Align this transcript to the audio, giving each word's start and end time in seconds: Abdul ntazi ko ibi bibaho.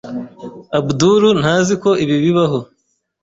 Abdul 0.79 1.23
ntazi 1.41 1.73
ko 1.83 1.91
ibi 2.03 2.15
bibaho. 2.23 2.59